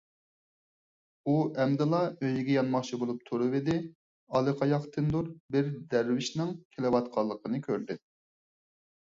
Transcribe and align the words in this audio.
ئۇ 1.25 1.33
ئەمدىلا 1.63 1.99
ئۆيىگە 2.05 2.55
يانماقچى 2.55 2.99
بولۇپ 3.03 3.19
تۇرۇۋىدى، 3.27 3.75
ئاللىقاياقتىندۇر 4.39 5.31
بىر 5.57 5.71
دەرۋىشنىڭ 5.93 6.57
كېلىۋاتقانلىقىنى 6.75 7.63
كۆردى. 7.71 8.01